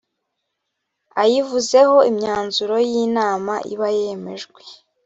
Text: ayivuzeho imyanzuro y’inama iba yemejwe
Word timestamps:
ayivuzeho 1.21 1.95
imyanzuro 2.11 2.75
y’inama 2.89 3.53
iba 3.73 3.87
yemejwe 3.97 4.61